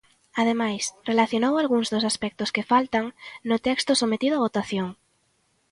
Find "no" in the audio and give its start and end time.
3.49-3.57